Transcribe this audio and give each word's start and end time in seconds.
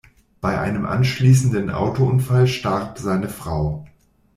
Bei 0.41 0.59
einem 0.59 0.87
anschließenden 0.87 1.69
Autounfall 1.69 2.47
starb 2.47 2.97
seine 2.97 3.29
Frau. 3.29 3.85